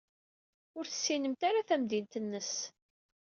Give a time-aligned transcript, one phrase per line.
[0.77, 2.53] Ur tessinemt ara tamdint-nnes.